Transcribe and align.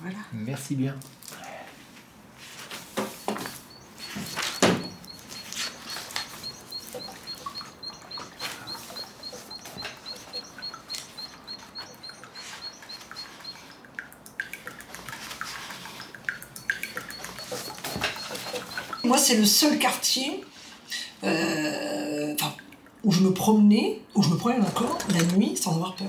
Voilà. 0.00 0.18
Merci 0.32 0.76
bien. 0.76 0.94
Moi, 19.04 19.16
c'est 19.16 19.36
le 19.36 19.44
seul 19.46 19.78
quartier 19.78 20.44
euh, 21.24 21.67
je 23.18 23.24
me 23.24 23.32
promenais, 23.32 24.00
où 24.14 24.22
je 24.22 24.28
me 24.30 24.36
promenais 24.36 24.60
encore 24.60 24.98
la 25.12 25.22
nuit 25.36 25.56
sans 25.56 25.74
avoir 25.74 25.94
peur. 25.94 26.08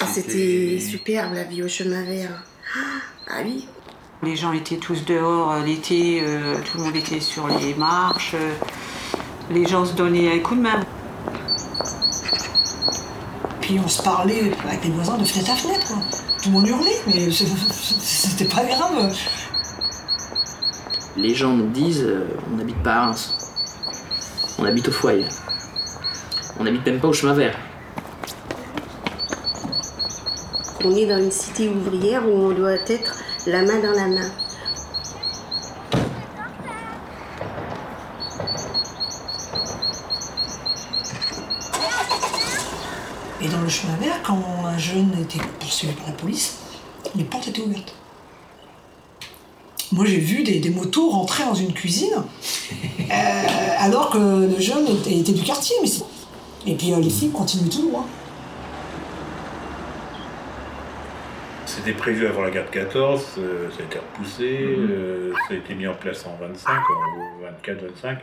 Ah, 0.00 0.06
C'était 0.12 0.78
superbe 0.80 1.32
la 1.34 1.44
vie 1.44 1.62
au 1.62 1.68
chemin 1.68 2.04
vert. 2.04 2.42
Ah 3.28 3.40
oui. 3.44 3.66
Les 4.22 4.36
gens 4.36 4.52
étaient 4.52 4.76
tous 4.76 5.04
dehors 5.04 5.52
euh, 5.52 5.64
l'été, 5.64 6.20
euh, 6.22 6.56
tout 6.64 6.78
le 6.78 6.84
monde 6.84 6.96
était 6.96 7.20
sur 7.20 7.46
les 7.48 7.74
marches. 7.74 8.32
euh, 8.34 8.52
les 9.50 9.64
gens 9.66 9.86
se 9.86 9.94
donnaient 9.94 10.30
un 10.32 10.40
coup 10.40 10.56
de 10.56 10.60
main. 10.60 10.80
Puis 13.60 13.78
on 13.82 13.88
se 13.88 14.02
parlait 14.02 14.52
avec 14.66 14.84
les 14.84 14.90
voisins 14.90 15.16
de 15.16 15.24
fenêtre 15.24 15.52
à 15.52 15.54
fenêtre. 15.54 15.86
quoi. 15.86 15.98
Tout 16.42 16.48
le 16.50 16.54
monde 16.54 16.66
hurlait, 16.68 17.00
mais 17.06 17.30
c'était 17.30 18.44
pas 18.54 18.64
grave. 18.64 19.14
Les 21.16 21.34
gens 21.34 21.52
nous 21.52 21.68
disent 21.68 22.06
on 22.52 22.56
n'habite 22.56 22.82
pas 22.82 22.92
à 22.94 23.06
Reims. 23.06 23.34
On 24.60 24.64
habite 24.64 24.88
au 24.88 24.90
foyer. 24.90 25.24
On 26.58 26.64
n'habite 26.64 26.84
même 26.84 26.98
pas 26.98 27.06
au 27.06 27.12
chemin 27.12 27.32
vert. 27.32 27.56
On 30.84 30.96
est 30.96 31.06
dans 31.06 31.18
une 31.18 31.30
cité 31.30 31.68
ouvrière 31.68 32.26
où 32.26 32.32
on 32.32 32.50
doit 32.50 32.72
être 32.72 33.14
la 33.46 33.62
main 33.62 33.78
dans 33.78 33.92
la 33.92 34.08
main. 34.08 34.30
Et 43.40 43.48
dans 43.48 43.60
le 43.60 43.68
chemin 43.68 43.94
vert, 44.00 44.20
quand 44.24 44.42
un 44.66 44.76
jeune 44.76 45.12
était 45.20 45.38
poursuivi 45.60 45.92
par 45.92 46.08
la 46.08 46.12
police, 46.14 46.56
les 47.14 47.22
portes 47.22 47.46
étaient 47.46 47.62
ouvertes. 47.62 47.94
Moi, 49.92 50.04
j'ai 50.04 50.18
vu 50.18 50.42
des, 50.42 50.58
des 50.58 50.70
motos 50.70 51.10
rentrer 51.10 51.44
dans 51.44 51.54
une 51.54 51.72
cuisine, 51.72 52.24
euh, 52.72 53.12
alors 53.78 54.10
que 54.10 54.18
le 54.18 54.60
jeune 54.60 54.86
était, 54.86 55.16
était 55.18 55.32
du 55.32 55.42
quartier. 55.42 55.76
Mais 55.82 55.88
c'est- 55.88 56.04
et 56.66 56.74
puis 56.74 56.92
euh, 56.92 57.00
les 57.00 57.10
filles 57.10 57.30
continuent 57.30 57.68
tout 57.70 57.88
droit. 57.88 58.06
C'était 61.66 61.92
prévu 61.92 62.26
avant 62.26 62.42
la 62.42 62.50
guerre 62.50 62.64
de 62.64 62.70
14, 62.70 63.24
euh, 63.38 63.68
ça 63.70 63.82
a 63.82 63.86
été 63.86 63.98
repoussé, 63.98 64.58
euh, 64.66 65.32
ça 65.46 65.54
a 65.54 65.56
été 65.56 65.74
mis 65.74 65.86
en 65.86 65.94
place 65.94 66.24
en 66.26 66.34
25, 66.40 66.70
en 66.72 67.62
24-25, 67.62 68.16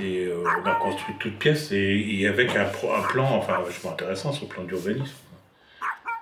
et 0.00 0.24
euh, 0.26 0.42
on 0.62 0.66
a 0.66 0.74
construit 0.76 1.14
toutes 1.18 1.38
pièces 1.38 1.70
et, 1.72 2.06
et 2.20 2.28
avec 2.28 2.54
un, 2.56 2.64
pro- 2.66 2.92
un 2.94 3.02
plan, 3.02 3.26
enfin 3.36 3.58
vachement 3.64 3.90
intéressant 3.92 4.32
sur 4.32 4.44
le 4.44 4.48
plan 4.54 4.62
d'urbanisme. 4.62 5.12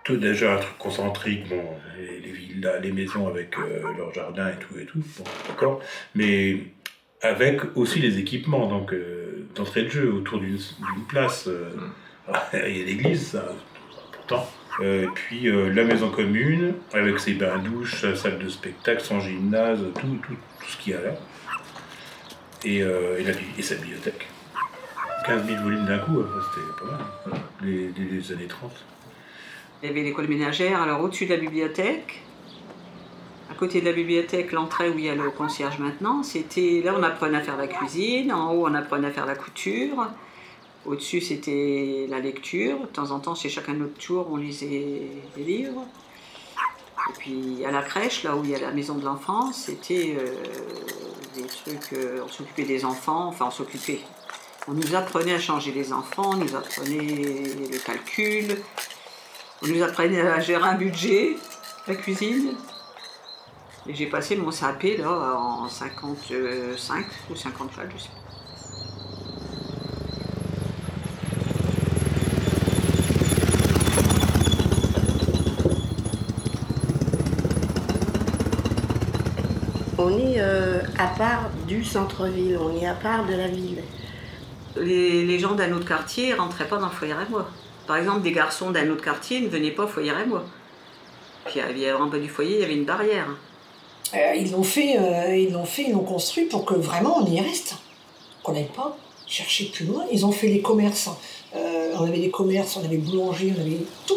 Tout 0.02 0.16
déjà 0.16 0.54
un 0.54 0.58
truc 0.58 0.78
concentrique, 0.78 1.48
bon, 1.48 1.62
les, 1.98 2.20
les 2.20 2.32
villas, 2.32 2.80
les 2.82 2.92
maisons 2.92 3.28
avec 3.28 3.56
euh, 3.58 3.82
leur 3.96 4.12
jardin 4.14 4.48
et 4.48 4.56
tout 4.56 4.78
et 4.80 4.86
tout, 4.86 4.98
bon, 5.18 5.24
d'accord, 5.48 5.80
mais 6.14 6.56
avec 7.22 7.60
aussi 7.76 7.98
les 8.00 8.18
équipements, 8.18 8.66
donc 8.68 8.92
euh, 8.92 9.46
d'entrée 9.54 9.82
de 9.84 9.88
jeu 9.88 10.12
autour 10.12 10.38
d'une 10.40 10.58
place, 11.08 11.48
euh, 11.48 11.70
il 12.52 12.76
y 12.78 12.82
a 12.82 12.84
l'église, 12.86 13.28
ça, 13.32 13.44
important. 14.14 14.48
Euh, 14.80 15.06
puis 15.14 15.48
euh, 15.48 15.72
la 15.72 15.84
maison 15.84 16.10
commune, 16.10 16.74
avec 16.92 17.18
ses 17.18 17.32
bains-douches, 17.34 18.02
sa 18.02 18.14
salle 18.14 18.38
de 18.38 18.48
spectacle, 18.48 19.00
son 19.02 19.20
gymnase, 19.20 19.80
tout, 19.98 20.18
tout, 20.26 20.34
tout 20.34 20.66
ce 20.68 20.76
qu'il 20.76 20.92
y 20.92 20.96
a 20.96 21.00
là. 21.00 21.14
Et, 22.64 22.82
euh, 22.82 23.18
et, 23.18 23.24
la, 23.24 23.32
bi- 23.32 23.44
et 23.58 23.62
sa 23.62 23.76
bibliothèque. 23.76 24.26
15 25.26 25.46
000 25.46 25.62
volumes 25.62 25.86
d'un 25.86 25.98
coup, 25.98 26.22
c'était 26.54 26.66
pas 26.78 26.98
mal. 27.32 27.40
Les, 27.62 27.88
les- 27.96 28.16
les 28.18 28.32
années 28.32 28.46
30. 28.46 28.70
Il 29.82 29.88
y 29.88 29.92
avait 29.92 30.02
l'école 30.02 30.28
ménagère, 30.28 30.82
alors 30.82 31.00
au-dessus 31.02 31.24
de 31.26 31.30
la 31.34 31.40
bibliothèque, 31.40 32.22
à 33.50 33.54
côté 33.54 33.80
de 33.80 33.86
la 33.86 33.92
bibliothèque, 33.92 34.52
l'entrée 34.52 34.90
où 34.90 34.98
il 34.98 35.04
y 35.04 35.08
a 35.08 35.14
le 35.14 35.30
concierge 35.30 35.78
maintenant, 35.78 36.22
c'était 36.22 36.82
là 36.84 36.94
on 36.98 37.02
apprenait 37.02 37.38
à 37.38 37.42
faire 37.42 37.56
la 37.56 37.68
cuisine, 37.68 38.32
en 38.32 38.52
haut 38.52 38.66
on 38.66 38.74
apprenait 38.74 39.08
à 39.08 39.10
faire 39.10 39.26
la 39.26 39.36
couture, 39.36 40.08
au-dessus 40.84 41.20
c'était 41.20 42.06
la 42.08 42.18
lecture, 42.18 42.80
de 42.80 42.86
temps 42.86 43.10
en 43.10 43.20
temps 43.20 43.34
chez 43.34 43.48
chacun 43.48 43.74
de 43.74 43.78
notre 43.78 43.98
tour 43.98 44.26
on 44.30 44.36
lisait 44.36 45.02
des 45.36 45.44
livres. 45.44 45.84
Et 47.08 47.12
puis 47.18 47.64
à 47.64 47.70
la 47.70 47.82
crèche, 47.82 48.24
là 48.24 48.34
où 48.34 48.42
il 48.42 48.50
y 48.50 48.54
a 48.56 48.58
la 48.58 48.72
maison 48.72 48.96
de 48.96 49.04
l'enfance, 49.04 49.64
c'était 49.66 50.16
euh, 50.18 50.26
des 51.36 51.46
trucs, 51.46 51.92
euh, 51.92 52.22
on 52.24 52.28
s'occupait 52.28 52.64
des 52.64 52.84
enfants, 52.84 53.28
enfin 53.28 53.46
on 53.46 53.50
s'occupait. 53.52 54.00
On 54.66 54.72
nous 54.72 54.96
apprenait 54.96 55.34
à 55.34 55.38
changer 55.38 55.70
les 55.70 55.92
enfants, 55.92 56.32
on 56.34 56.38
nous 56.38 56.56
apprenait 56.56 56.98
les 56.98 57.78
calculs, 57.78 58.56
on 59.62 59.68
nous 59.68 59.82
apprenait 59.84 60.20
à 60.20 60.40
gérer 60.40 60.64
un 60.64 60.74
budget, 60.74 61.36
la 61.86 61.94
cuisine. 61.94 62.56
Et 63.88 63.94
j'ai 63.94 64.06
passé 64.06 64.34
mon 64.34 64.50
CAP 64.50 64.98
là 64.98 65.36
en 65.38 65.68
55 65.68 67.06
ou 67.30 67.36
54, 67.36 67.88
je 67.92 68.02
sais 68.02 68.08
pas. 68.08 68.14
On 79.98 80.18
est 80.18 80.40
euh, 80.40 80.80
à 80.98 81.06
part 81.06 81.50
du 81.68 81.84
centre-ville, 81.84 82.58
on 82.60 82.76
est 82.76 82.86
à 82.86 82.94
part 82.94 83.24
de 83.24 83.34
la 83.34 83.46
ville. 83.46 83.82
Les, 84.76 85.24
les 85.24 85.38
gens 85.38 85.54
d'un 85.54 85.72
autre 85.72 85.86
quartier 85.86 86.32
ne 86.32 86.38
rentraient 86.38 86.68
pas 86.68 86.78
dans 86.78 86.86
le 86.86 86.92
foyer 86.92 87.12
à 87.12 87.24
moi. 87.30 87.48
Par 87.86 87.96
exemple, 87.98 88.22
des 88.22 88.32
garçons 88.32 88.72
d'un 88.72 88.90
autre 88.90 89.04
quartier 89.04 89.40
ne 89.40 89.48
venaient 89.48 89.70
pas 89.70 89.84
au 89.84 89.88
foyer 89.88 90.10
à 90.10 90.26
moi. 90.26 90.44
Puis 91.44 91.60
il 91.60 91.78
y 91.78 91.86
avait 91.86 91.92
en 91.92 92.06
bas 92.06 92.18
du 92.18 92.28
foyer, 92.28 92.56
il 92.56 92.60
y 92.60 92.64
avait 92.64 92.76
une 92.76 92.84
barrière. 92.84 93.28
Euh, 94.14 94.34
ils 94.36 94.52
l'ont 94.52 94.62
fait, 94.62 94.98
euh, 94.98 95.36
ils 95.36 95.52
l'ont 95.52 95.64
fait, 95.64 95.84
ils 95.88 95.92
l'ont 95.92 96.04
construit 96.04 96.44
pour 96.44 96.64
que 96.64 96.74
vraiment 96.74 97.18
on 97.18 97.26
y 97.26 97.40
reste. 97.40 97.76
Qu'on 98.42 98.52
n'aille 98.52 98.70
pas 98.74 98.96
chercher 99.26 99.66
plus 99.66 99.86
loin. 99.86 100.04
Ils 100.12 100.24
ont 100.24 100.32
fait 100.32 100.48
les 100.48 100.62
commerces. 100.62 101.08
Euh, 101.54 101.94
on 101.98 102.04
avait 102.04 102.20
des 102.20 102.30
commerces, 102.30 102.76
on 102.76 102.84
avait 102.84 102.98
boulanger, 102.98 103.52
on 103.56 103.60
avait 103.60 103.78
tout. 104.06 104.14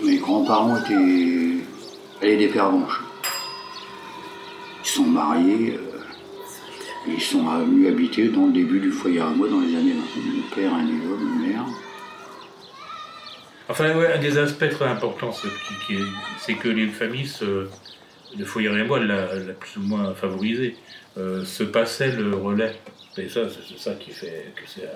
Mes 0.00 0.16
grands-parents 0.16 0.76
étaient 0.78 0.94
allaient 2.20 2.36
des 2.36 2.48
pervenches. 2.48 3.00
Ils 4.84 4.88
sont 4.88 5.04
mariés, 5.04 5.78
ils 7.08 7.20
sont 7.20 7.44
venus 7.44 7.88
habiter 7.88 8.28
dans 8.28 8.46
le 8.46 8.52
début 8.52 8.80
du 8.80 8.90
foyer 8.90 9.20
à 9.20 9.26
moi 9.26 9.48
dans 9.48 9.60
les 9.60 9.74
années 9.76 9.92
20. 9.92 10.22
Mon 10.22 10.42
père, 10.54 10.74
un 10.74 10.84
niveau, 10.84 11.16
ma 11.16 11.46
mère. 11.46 11.64
Enfin, 13.68 13.86
un 13.86 14.18
des 14.18 14.38
aspects 14.38 14.68
très 14.68 14.86
importants, 14.86 15.32
c'est 15.32 16.54
que 16.54 16.68
les 16.68 16.88
familles, 16.88 17.26
se, 17.26 17.66
le 18.36 18.44
foyer 18.44 18.68
et 18.68 18.84
moi 18.84 19.00
l'a 19.00 19.26
plus 19.58 19.78
ou 19.78 19.82
moins 19.82 20.14
favorisé, 20.14 20.76
euh, 21.18 21.44
se 21.44 21.62
passaient 21.64 22.12
le 22.12 22.34
relais. 22.34 22.78
Et 23.16 23.28
ça, 23.28 23.42
c'est 23.48 23.78
ça 23.78 23.94
qui 23.94 24.10
fait 24.10 24.52
que 24.54 24.62
c'est 24.66 24.88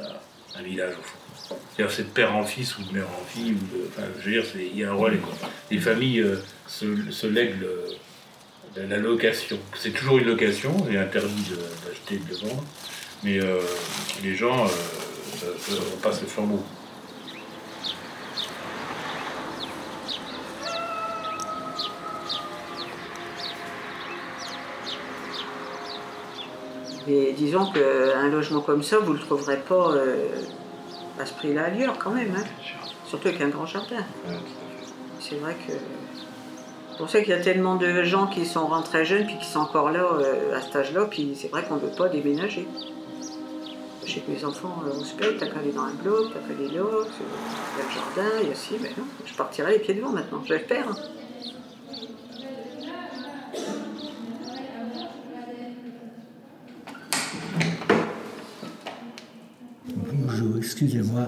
un, 0.58 0.62
village 0.62 0.94
au 0.98 1.02
fond. 1.02 1.56
C'est-à-dire 1.74 1.94
c'est 1.94 2.04
de 2.04 2.08
père 2.08 2.34
en 2.34 2.42
fils 2.44 2.78
ou 2.78 2.82
de 2.82 2.94
mère 2.94 3.06
en 3.06 3.24
fille, 3.26 3.52
ou 3.52 3.76
de, 3.76 3.88
enfin, 3.88 4.02
je 4.20 4.24
veux 4.24 4.32
dire, 4.32 4.44
il 4.54 4.78
y 4.78 4.84
a 4.84 4.90
un 4.90 4.94
relais. 4.94 5.20
Les 5.70 5.78
familles 5.78 6.20
euh, 6.20 6.36
se, 6.66 7.10
se 7.10 7.26
lèguent 7.26 7.60
le- 7.60 7.84
la, 8.76 8.86
la 8.86 8.98
location. 8.98 9.58
C'est 9.74 9.90
toujours 9.92 10.18
une 10.18 10.26
location, 10.26 10.74
il 10.88 10.96
est 10.96 10.98
interdit 10.98 11.52
d'acheter 11.86 12.14
et 12.16 12.18
de 12.18 12.34
vendre, 12.48 12.64
mais 13.22 13.40
euh, 13.40 13.58
les 14.22 14.34
gens, 14.34 14.64
euh, 14.64 14.68
ça- 14.68 15.46
ça- 15.74 15.82
on 15.94 16.00
passe 16.00 16.20
le 16.20 16.26
flambeau. 16.26 16.62
Mais 27.06 27.32
disons 27.32 27.66
qu'un 27.70 28.28
logement 28.28 28.60
comme 28.60 28.82
ça, 28.82 28.98
vous 28.98 29.12
ne 29.12 29.18
le 29.18 29.24
trouverez 29.24 29.58
pas 29.58 29.92
euh, 29.92 30.28
à 31.20 31.26
ce 31.26 31.32
prix-là 31.34 31.64
ailleurs 31.66 31.98
quand 31.98 32.10
même. 32.10 32.34
hein. 32.36 32.44
Surtout 33.06 33.28
avec 33.28 33.40
un 33.40 33.48
grand 33.48 33.66
jardin. 33.66 34.04
C'est 35.20 35.36
vrai 35.36 35.56
que. 35.66 35.72
C'est 36.96 37.02
pour 37.02 37.10
ça 37.10 37.20
qu'il 37.20 37.28
y 37.28 37.34
a 37.34 37.40
tellement 37.40 37.76
de 37.76 38.04
gens 38.04 38.26
qui 38.26 38.46
sont 38.46 38.68
rentrés 38.68 39.04
jeunes 39.04 39.26
puis 39.26 39.36
qui 39.36 39.44
sont 39.44 39.58
encore 39.58 39.90
là 39.90 40.02
euh, 40.14 40.56
à 40.56 40.62
cet 40.62 40.76
âge-là, 40.76 41.04
puis 41.10 41.36
c'est 41.38 41.48
vrai 41.48 41.62
qu'on 41.62 41.74
ne 41.74 41.80
veut 41.80 41.94
pas 41.94 42.08
déménager. 42.08 42.66
Chez 44.06 44.24
mes 44.26 44.42
enfants 44.46 44.82
au 44.98 45.04
spectre, 45.04 45.34
t'as 45.40 45.46
qu'à 45.48 45.58
aller 45.58 45.72
dans 45.72 45.82
un 45.82 45.92
bloc, 45.92 46.32
t'as 46.32 46.40
qu'à 46.40 46.58
aller 46.58 46.68
là, 46.68 46.72
il 46.72 46.78
y 46.78 47.82
a 47.82 47.84
le 47.84 47.90
jardin, 47.92 48.30
il 48.40 48.48
y 48.48 48.50
a 48.50 48.54
ci, 48.54 48.76
mais 48.80 48.88
non, 48.96 49.04
je 49.26 49.34
partirai 49.34 49.72
les 49.72 49.78
pieds 49.80 49.92
devant 49.92 50.08
maintenant, 50.08 50.42
j'espère. 50.46 50.88
Hein. 50.88 50.96
Bonjour, 59.84 60.56
excusez-moi. 60.56 61.26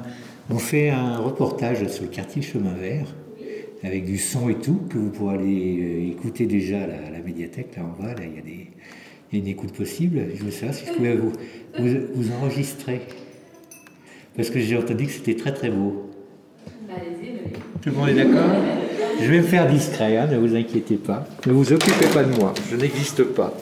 On 0.48 0.58
fait 0.58 0.88
un 0.88 1.18
reportage 1.18 1.86
sur 1.88 2.04
le 2.04 2.08
quartier 2.08 2.40
Chemin 2.40 2.72
Vert, 2.72 3.08
avec 3.82 4.04
du 4.04 4.18
son 4.18 4.48
et 4.48 4.56
tout, 4.56 4.80
que 4.88 4.98
vous 4.98 5.10
pourrez 5.10 5.36
aller 5.36 5.78
euh, 5.80 6.10
écouter 6.10 6.46
déjà 6.46 6.82
à 6.82 7.10
la, 7.10 7.20
médiathèque, 7.24 7.76
là 7.76 7.84
en 7.84 8.02
bas, 8.02 8.14
là, 8.14 8.24
il 8.24 8.34
y 8.34 8.38
a 8.38 8.42
des, 8.42 8.66
il 9.30 9.38
y 9.38 9.40
a 9.40 9.44
une 9.44 9.48
écoute 9.48 9.72
possible. 9.72 10.20
Je 10.34 10.44
veux 10.44 10.50
savoir 10.50 10.74
si 10.74 10.86
je 10.86 10.92
pouvais 10.92 11.16
vous, 11.16 11.32
vous, 12.14 12.32
enregistrer. 12.32 13.02
Parce 14.36 14.50
que 14.50 14.58
j'ai 14.60 14.76
entendu 14.76 15.06
que 15.06 15.12
c'était 15.12 15.36
très 15.36 15.52
très 15.52 15.70
beau. 15.70 16.10
Tout 17.82 17.90
le 17.90 17.96
monde 17.96 18.08
est 18.08 18.14
d'accord? 18.14 18.50
Je 19.20 19.30
vais 19.30 19.38
me 19.38 19.42
faire 19.42 19.68
discret, 19.68 20.16
hein, 20.16 20.28
ne 20.30 20.38
vous 20.38 20.54
inquiétez 20.54 20.96
pas. 20.96 21.26
Ne 21.46 21.52
vous 21.52 21.72
occupez 21.72 22.06
pas 22.12 22.22
de 22.22 22.34
moi, 22.36 22.54
je 22.70 22.76
n'existe 22.76 23.22
pas. 23.22 23.52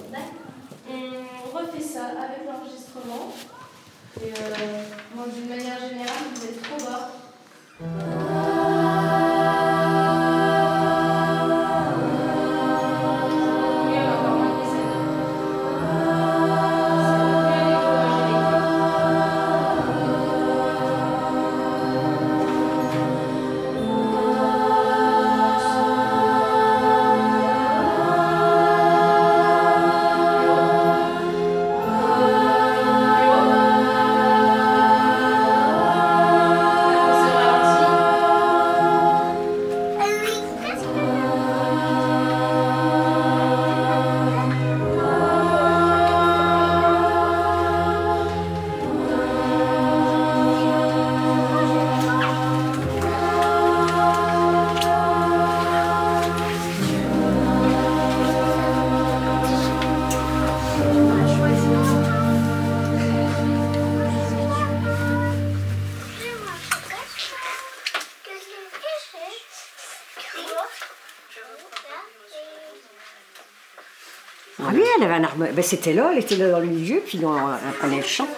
Ben, 74.72 75.62
c'était 75.62 75.92
là, 75.92 76.10
elle 76.12 76.18
était 76.18 76.36
là 76.36 76.50
dans 76.50 76.60
le 76.60 76.66
milieu, 76.66 77.00
puis 77.04 77.20
on, 77.24 77.28
on 77.28 77.96
le 77.96 78.02
chant. 78.02 78.28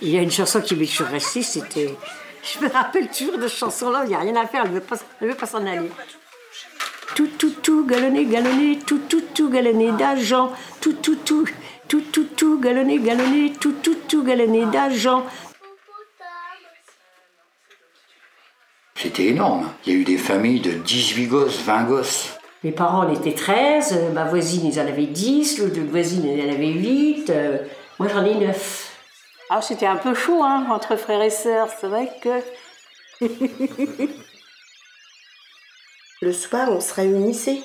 Il 0.00 0.10
y 0.10 0.18
a 0.18 0.22
une 0.22 0.30
chanson 0.30 0.60
qui 0.60 0.76
m'est 0.76 0.86
toujours 0.86 1.08
restée, 1.08 1.42
c'était. 1.42 1.94
Je 2.42 2.64
me 2.64 2.70
rappelle 2.70 3.08
toujours 3.08 3.38
de 3.38 3.48
cette 3.48 3.58
chanson-là, 3.58 4.02
il 4.04 4.08
n'y 4.10 4.14
a 4.14 4.20
rien 4.20 4.36
à 4.36 4.46
faire, 4.46 4.64
elle 4.64 4.70
ne 4.72 4.78
veut 4.78 5.34
pas, 5.34 5.46
s'en 5.46 5.66
aller. 5.66 5.90
Tout, 7.14 7.28
tout, 7.38 7.50
tout, 7.62 7.84
galonné, 7.84 8.24
galonné, 8.26 8.78
tout, 8.86 9.00
tout, 9.08 9.22
tout, 9.34 9.50
galonné 9.50 9.90
d'argent, 9.92 10.52
tout, 10.80 10.92
tout, 10.94 11.16
tout, 11.16 11.46
tout, 11.88 12.02
tout, 12.12 12.24
tout, 12.36 12.60
galonné, 12.60 12.98
galonné, 12.98 13.52
tout, 13.60 13.74
tout, 13.82 13.96
tout, 14.08 14.22
galonné 14.22 14.66
d'argent. 14.66 15.26
C'était 18.94 19.26
énorme. 19.26 19.70
Il 19.86 19.92
y 19.92 19.96
a 19.96 19.98
eu 20.00 20.04
des 20.04 20.18
familles 20.18 20.60
de 20.60 20.72
18 20.72 21.26
gosses, 21.26 21.60
20 21.60 21.84
gosses. 21.84 22.37
Mes 22.64 22.72
parents 22.72 23.06
en 23.06 23.12
étaient 23.12 23.34
13, 23.34 23.92
euh, 23.92 24.10
ma 24.12 24.24
voisine 24.24 24.66
ils 24.66 24.80
en 24.80 24.86
avait 24.86 25.06
10, 25.06 25.58
l'autre 25.58 25.78
voisine 25.88 26.26
elle 26.26 26.50
en 26.50 26.54
avait 26.54 26.72
8, 26.72 27.30
euh, 27.30 27.58
moi 27.98 28.08
j'en 28.08 28.24
ai 28.24 28.34
9. 28.34 28.92
Alors 29.50 29.62
c'était 29.62 29.86
un 29.86 29.96
peu 29.96 30.12
chaud 30.14 30.42
hein, 30.42 30.66
entre 30.70 30.96
frères 30.96 31.22
et 31.22 31.30
sœurs, 31.30 31.68
c'est 31.80 31.86
vrai 31.86 32.10
que. 32.20 32.40
Le 36.20 36.32
soir 36.32 36.68
on 36.70 36.80
se 36.80 36.92
réunissait. 36.94 37.60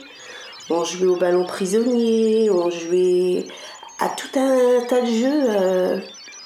On 0.70 0.84
jouait 0.86 1.08
au 1.08 1.16
ballon 1.18 1.46
prisonnier, 1.46 2.50
on 2.52 2.70
jouait 2.70 3.48
à 4.00 4.10
tout 4.10 4.40
un 4.40 4.86
tas 4.88 5.02
de 5.02 5.08
jeux. 5.08 5.44
Euh, 5.50 6.00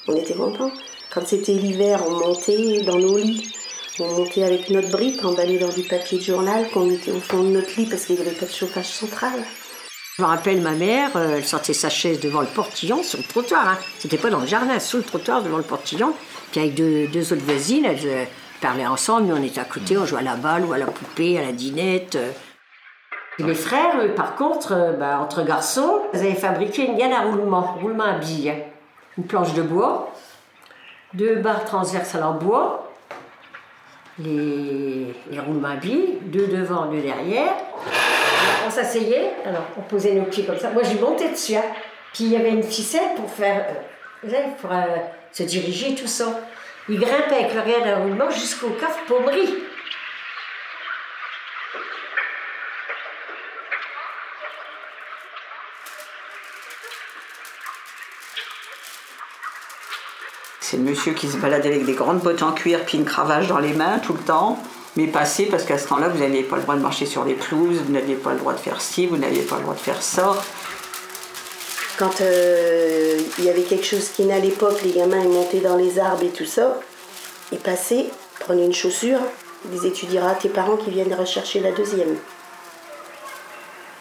on 0.07 0.15
était 0.15 0.33
contents. 0.33 0.71
Quand 1.13 1.25
c'était 1.25 1.53
l'hiver, 1.53 2.01
on 2.07 2.11
montait 2.11 2.81
dans 2.83 2.97
nos 2.97 3.17
lits. 3.17 3.53
On 3.99 4.07
montait 4.15 4.43
avec 4.43 4.69
notre 4.69 4.91
brique, 4.91 5.25
emballée 5.25 5.57
dans 5.57 5.69
du 5.69 5.81
papier 5.81 6.19
de 6.19 6.23
journal 6.23 6.69
qu'on 6.69 6.85
mettait 6.85 7.11
au 7.11 7.19
fond 7.19 7.41
de 7.41 7.47
notre 7.47 7.75
lit 7.77 7.87
parce 7.87 8.05
qu'il 8.05 8.15
n'y 8.15 8.21
avait 8.21 8.35
pas 8.35 8.45
de 8.45 8.51
chauffage 8.51 8.85
central. 8.85 9.39
Je 10.15 10.21
me 10.21 10.27
rappelle 10.27 10.61
ma 10.61 10.73
mère, 10.73 11.09
euh, 11.15 11.37
elle 11.37 11.45
sortait 11.45 11.73
sa 11.73 11.89
chaise 11.89 12.19
devant 12.19 12.41
le 12.41 12.47
portillon, 12.47 13.01
sur 13.01 13.17
le 13.17 13.23
trottoir. 13.23 13.67
Hein. 13.67 13.77
C'était 13.97 14.17
pas 14.17 14.29
dans 14.29 14.41
le 14.41 14.45
jardin, 14.45 14.79
sur 14.79 14.99
le 14.99 15.03
trottoir 15.03 15.41
devant 15.41 15.57
le 15.57 15.63
portillon. 15.63 16.13
Puis 16.51 16.59
avec 16.59 16.75
deux, 16.75 17.07
deux 17.07 17.33
autres 17.33 17.43
voisines, 17.43 17.85
elles 17.85 18.05
euh, 18.05 18.25
parlaient 18.61 18.85
ensemble. 18.85 19.27
Nous, 19.27 19.35
on 19.35 19.43
était 19.43 19.61
à 19.61 19.65
côté, 19.65 19.97
on 19.97 20.05
jouait 20.05 20.19
à 20.19 20.23
la 20.23 20.35
balle 20.35 20.65
ou 20.65 20.73
à 20.73 20.77
la 20.77 20.85
poupée, 20.85 21.39
à 21.39 21.41
la 21.41 21.51
dinette. 21.51 22.19
mes 23.39 23.55
frères, 23.55 24.13
par 24.15 24.35
contre, 24.35 24.95
bah, 24.99 25.19
entre 25.19 25.43
garçons, 25.43 26.01
ils 26.13 26.19
avaient 26.19 26.35
fabriqué 26.35 26.85
une 26.85 26.97
gaine 26.97 27.13
à 27.13 27.21
roulement, 27.21 27.77
roulement 27.81 28.03
à 28.03 28.19
billes. 28.19 28.53
Une 29.17 29.25
planche 29.25 29.53
de 29.53 29.63
bois, 29.63 30.11
deux 31.15 31.37
barres 31.37 31.65
transversales 31.65 32.23
en 32.23 32.33
bois, 32.33 32.86
les, 34.19 35.39
roulements 35.39 35.75
deux 35.81 36.47
devant, 36.47 36.87
deux 36.87 37.01
derrière. 37.01 37.55
on 38.65 38.69
s'asseyait, 38.69 39.31
alors 39.45 39.65
on 39.77 39.81
posait 39.81 40.13
nos 40.13 40.25
pieds 40.25 40.45
comme 40.45 40.57
ça. 40.57 40.71
Moi, 40.71 40.83
j'ai 40.83 40.99
monté 40.99 41.29
dessus. 41.29 41.55
Hein. 41.55 41.63
Puis 42.13 42.25
il 42.25 42.31
y 42.31 42.35
avait 42.35 42.51
une 42.51 42.63
ficelle 42.63 43.15
pour 43.15 43.29
faire, 43.29 43.65
euh, 44.25 44.29
pour 44.59 44.71
euh, 44.71 44.85
se 45.31 45.43
diriger 45.43 45.95
tout 45.95 46.07
ça. 46.07 46.39
Il 46.89 46.99
grimpait 46.99 47.35
avec 47.35 47.53
le 47.53 47.61
rien 47.61 47.79
d'un 47.81 47.97
roulement 47.97 48.29
jusqu'au 48.29 48.69
coffre 48.69 48.99
pauvri. 49.07 49.53
C'est 60.69 60.75
le 60.75 60.83
monsieur 60.83 61.13
qui 61.13 61.29
se 61.29 61.37
baladait 61.37 61.69
avec 61.69 61.85
des 61.85 61.93
grandes 61.93 62.19
bottes 62.19 62.43
en 62.43 62.51
cuir 62.51 62.83
puis 62.85 62.97
une 62.97 63.05
cravache 63.05 63.47
dans 63.47 63.59
les 63.59 63.71
mains 63.71 63.99
tout 63.99 64.11
le 64.11 64.19
temps. 64.19 64.59
Mais 64.97 65.07
passé, 65.07 65.45
parce 65.45 65.63
qu'à 65.63 65.77
ce 65.77 65.87
temps-là, 65.87 66.09
vous 66.09 66.19
n'aviez 66.19 66.43
pas 66.43 66.57
le 66.57 66.63
droit 66.63 66.75
de 66.75 66.81
marcher 66.81 67.05
sur 67.05 67.23
les 67.23 67.35
pelouses, 67.35 67.77
vous 67.85 67.93
n'aviez 67.93 68.15
pas 68.15 68.33
le 68.33 68.39
droit 68.39 68.51
de 68.51 68.59
faire 68.59 68.81
ci, 68.81 69.07
vous 69.07 69.15
n'aviez 69.15 69.43
pas 69.43 69.55
le 69.55 69.61
droit 69.61 69.75
de 69.75 69.79
faire 69.79 70.01
ça. 70.01 70.35
Quand 71.97 72.19
euh, 72.19 73.17
il 73.37 73.45
y 73.45 73.49
avait 73.49 73.61
quelque 73.61 73.85
chose 73.85 74.09
qui 74.09 74.25
n'allait 74.25 74.49
pas, 74.49 74.71
les 74.83 74.91
gamins 74.91 75.23
montaient 75.23 75.61
dans 75.61 75.77
les 75.77 75.99
arbres 75.99 76.23
et 76.23 76.31
tout 76.31 76.43
ça, 76.43 76.77
ils 77.53 77.59
passaient, 77.59 78.07
prenaient 78.41 78.65
une 78.65 78.73
chaussure, 78.73 79.19
ils 79.71 79.79
disaient 79.79 80.17
à 80.17 80.35
tes 80.35 80.49
parents 80.49 80.75
qu'ils 80.75 80.91
viennent 80.91 81.13
rechercher 81.13 81.61
la 81.61 81.71
deuxième. 81.71 82.17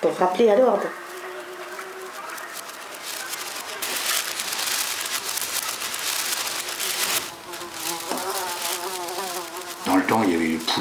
Pour 0.01 0.17
rappeler 0.17 0.51
à 0.51 0.57
l'ordre. 0.57 0.89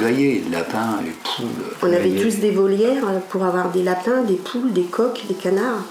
Lapins, 0.02 1.00
les 1.04 1.12
poules. 1.12 1.66
On 1.82 1.94
avait 1.94 2.12
tous 2.12 2.40
des 2.40 2.52
volières 2.52 3.22
pour 3.30 3.44
avoir 3.44 3.72
des 3.72 3.84
lapins, 3.84 4.22
des 4.22 4.36
poules, 4.36 4.74
des 4.74 4.84
coqs, 4.84 5.26
des 5.28 5.34
canards. 5.34 5.84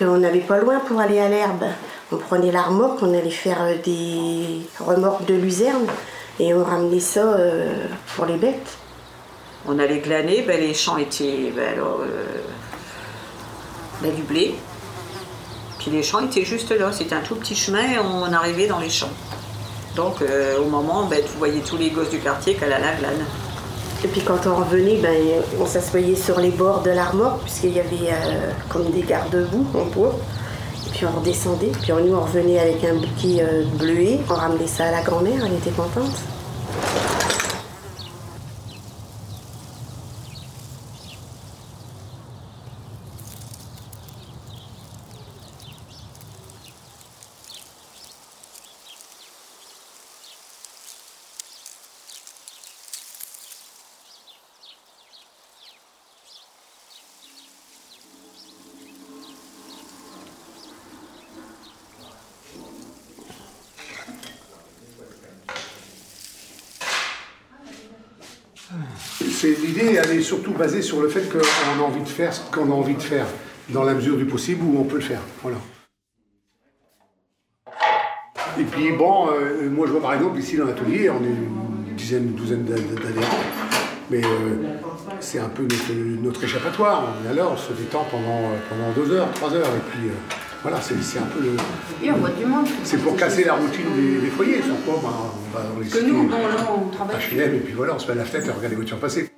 Et 0.00 0.04
on 0.04 0.18
n'avait 0.18 0.40
pas 0.40 0.58
loin 0.58 0.80
pour 0.80 1.00
aller 1.00 1.20
à 1.20 1.28
l'herbe. 1.28 1.64
On 2.12 2.16
prenait 2.16 2.52
la 2.52 2.62
remorque, 2.62 2.98
on 3.02 3.14
allait 3.14 3.30
faire 3.30 3.62
euh, 3.62 3.76
des 3.84 4.60
remorques 4.78 5.24
de 5.26 5.34
luzerne 5.34 5.86
et 6.38 6.52
on 6.52 6.64
ramenait 6.64 7.00
ça 7.00 7.20
euh, 7.20 7.86
pour 8.14 8.26
les 8.26 8.36
bêtes. 8.36 8.78
On 9.66 9.78
allait 9.78 9.98
glaner, 9.98 10.42
ben, 10.42 10.60
les 10.60 10.74
champs 10.74 10.98
étaient 10.98 11.52
ben, 11.54 11.78
euh, 11.78 12.42
ben, 14.02 14.14
du 14.14 14.22
blé. 14.22 14.54
Puis 15.78 15.90
les 15.90 16.02
champs 16.02 16.24
étaient 16.24 16.44
juste 16.44 16.70
là, 16.72 16.92
c'était 16.92 17.14
un 17.14 17.20
tout 17.20 17.36
petit 17.36 17.54
chemin 17.54 17.82
et 17.82 17.98
on 17.98 18.32
arrivait 18.32 18.66
dans 18.66 18.80
les 18.80 18.90
champs. 18.90 19.12
Donc 19.96 20.22
euh, 20.22 20.58
au 20.58 20.66
moment, 20.66 21.04
ben, 21.06 21.20
vous 21.22 21.38
voyez 21.38 21.60
tous 21.60 21.76
les 21.76 21.90
gosses 21.90 22.10
du 22.10 22.18
quartier 22.18 22.54
qu'elle 22.54 22.72
a 22.72 22.78
la 22.78 22.94
glane. 22.94 23.24
Et 24.04 24.06
puis 24.06 24.20
quand 24.20 24.46
on 24.46 24.56
revenait, 24.56 24.98
ben, 24.98 25.16
on 25.58 25.64
s'assoyait 25.64 26.14
sur 26.14 26.38
les 26.38 26.50
bords 26.50 26.82
de 26.82 26.90
l'armoire, 26.90 27.38
puisqu'il 27.38 27.72
y 27.72 27.80
avait 27.80 28.12
euh, 28.12 28.50
comme 28.68 28.90
des 28.90 29.00
garde-boue 29.00 29.66
en 29.74 29.86
bois. 29.86 30.14
Et 30.86 30.90
puis 30.90 31.06
on 31.06 31.18
redescendait, 31.18 31.72
puis 31.80 31.90
on, 31.90 32.04
nous 32.04 32.14
on 32.14 32.20
revenait 32.20 32.58
avec 32.58 32.84
un 32.84 32.96
bouquet 32.96 33.42
euh, 33.42 33.64
bleué, 33.78 34.20
on 34.28 34.34
ramenait 34.34 34.66
ça 34.66 34.84
à 34.84 34.90
la 34.90 35.00
grand-mère, 35.00 35.46
elle 35.46 35.54
était 35.54 35.70
contente. 35.70 36.20
C'est 69.18 69.33
l'idée, 69.48 69.98
elle 70.02 70.18
est 70.18 70.22
surtout 70.22 70.52
basée 70.52 70.82
sur 70.82 71.00
le 71.00 71.08
fait 71.08 71.28
qu'on 71.30 71.82
a 71.82 71.86
envie 71.86 72.02
de 72.02 72.08
faire 72.08 72.32
ce 72.32 72.40
qu'on 72.50 72.70
a 72.70 72.74
envie 72.74 72.94
de 72.94 73.02
faire, 73.02 73.26
dans 73.70 73.84
la 73.84 73.94
mesure 73.94 74.16
du 74.16 74.24
possible 74.26 74.64
où 74.64 74.78
on 74.80 74.84
peut 74.84 74.96
le 74.96 75.02
faire. 75.02 75.20
Voilà. 75.42 75.56
Et 78.58 78.64
puis 78.64 78.92
bon, 78.92 79.28
euh, 79.30 79.68
moi 79.68 79.86
je 79.86 79.92
vois 79.92 80.00
par 80.02 80.14
exemple 80.14 80.38
ici 80.38 80.56
dans 80.56 80.66
l'atelier, 80.66 81.10
on 81.10 81.22
est 81.24 81.26
une 81.26 81.96
dizaine, 81.96 82.24
une 82.28 82.34
douzaine 82.34 82.64
d'a- 82.64 82.74
d'adhérents, 82.74 83.34
mais 84.10 84.22
euh, 84.24 84.78
c'est 85.18 85.40
un 85.40 85.48
peu 85.48 85.62
notre, 85.62 85.92
notre 86.22 86.44
échappatoire. 86.44 87.14
On 87.26 87.30
est 87.32 87.34
là, 87.34 87.48
on 87.52 87.56
se 87.56 87.72
détend 87.72 88.04
pendant, 88.10 88.38
euh, 88.38 88.56
pendant 88.70 88.92
deux 88.92 89.12
heures, 89.12 89.28
trois 89.34 89.52
heures, 89.54 89.66
et 89.66 89.90
puis 89.90 90.08
euh, 90.08 90.12
voilà, 90.62 90.80
c'est 90.80 91.18
un 91.18 91.22
peu 91.22 91.40
le. 91.42 91.56
Et 92.06 92.12
on 92.12 92.16
voit 92.18 92.30
du 92.30 92.44
monde. 92.46 92.66
C'est 92.84 92.98
pour 92.98 93.16
casser 93.16 93.42
la 93.44 93.54
routine 93.54 93.86
des, 93.96 94.20
des 94.20 94.28
foyers, 94.30 94.62
sans 94.62 94.76
quoi 94.90 95.00
ben, 95.02 95.10
on 95.10 95.56
va 95.58 95.64
dans 95.74 95.80
les 95.80 95.88
Que 95.88 95.98
nous, 96.06 96.28
là, 96.28 96.36
on 96.76 96.88
travaille. 96.90 97.16
HLM, 97.32 97.54
et 97.56 97.58
puis 97.58 97.72
voilà, 97.74 97.94
on 97.96 97.98
se 97.98 98.06
met 98.06 98.12
à 98.12 98.16
la 98.16 98.24
fenêtre 98.24 98.46
et 98.48 98.50
on 98.52 98.54
regarde 98.54 98.70
les 98.70 98.76
voitures 98.76 98.98
passer. 99.00 99.30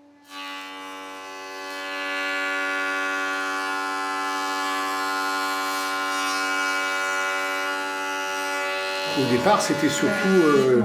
Au 9.27 9.33
départ, 9.33 9.61
c'était 9.61 9.89
surtout 9.89 10.29
euh, 10.45 10.81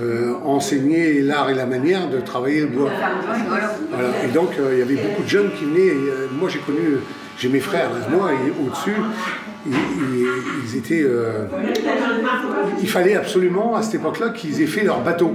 euh, 0.00 0.34
enseigner 0.44 1.22
l'art 1.22 1.48
et 1.48 1.54
la 1.54 1.64
manière 1.66 2.08
de 2.08 2.20
travailler 2.20 2.60
le 2.60 2.66
bois. 2.66 2.90
Et 4.24 4.28
donc, 4.28 4.50
euh, 4.58 4.70
il 4.72 4.78
y 4.80 4.82
avait 4.82 4.96
beaucoup 4.96 5.22
de 5.22 5.28
jeunes 5.28 5.50
qui 5.58 5.64
venaient. 5.64 5.94
moi, 6.32 6.48
j'ai 6.50 6.58
connu, 6.58 6.98
j'ai 7.38 7.48
mes 7.48 7.60
frères, 7.60 7.90
moi, 8.10 8.30
et 8.32 8.50
au-dessus, 8.66 8.96
ils, 9.66 10.76
étaient. 10.76 11.06
il 12.80 12.88
fallait 12.88 13.16
absolument, 13.16 13.76
à 13.76 13.82
cette 13.82 13.96
époque-là, 13.96 14.30
qu'ils 14.30 14.60
aient 14.60 14.66
fait 14.66 14.84
leur 14.84 15.00
bateau. 15.00 15.32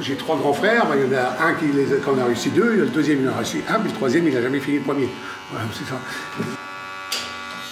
J'ai- 0.00 0.16
trois 0.16 0.36
grands 0.36 0.52
frères, 0.52 0.86
il 0.94 1.12
y 1.12 1.14
en 1.14 1.18
a 1.18 1.48
un 1.48 1.54
qui 1.54 1.66
les 1.66 1.92
a, 1.92 1.96
qui 1.96 2.08
en 2.08 2.18
a 2.18 2.24
réussi 2.24 2.50
deux, 2.50 2.76
le 2.76 2.86
deuxième 2.86 3.18
il 3.22 3.28
en 3.28 3.32
a 3.32 3.36
réussi 3.36 3.58
un, 3.68 3.74
puis 3.80 3.90
le 3.90 3.94
troisième 3.94 4.26
il 4.26 4.34
n'a 4.34 4.40
jamais 4.40 4.60
fini 4.60 4.78
le 4.78 4.84
premier. 4.84 5.08
Voilà, 5.50 5.66
c'est 5.72 5.84
ça. 5.84 5.98